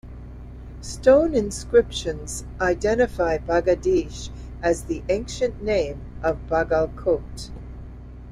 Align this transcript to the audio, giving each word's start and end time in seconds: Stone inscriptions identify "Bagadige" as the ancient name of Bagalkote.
Stone 0.81 1.35
inscriptions 1.35 2.43
identify 2.59 3.37
"Bagadige" 3.37 4.31
as 4.63 4.85
the 4.85 5.03
ancient 5.09 5.61
name 5.61 6.01
of 6.23 6.39
Bagalkote. 6.49 7.51